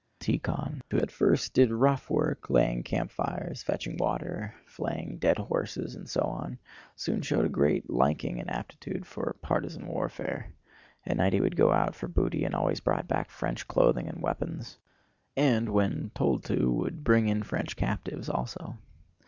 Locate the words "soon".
6.95-7.21